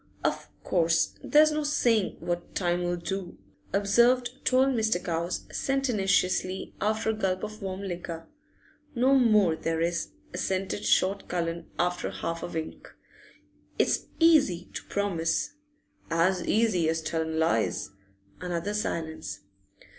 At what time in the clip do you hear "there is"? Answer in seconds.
9.55-10.09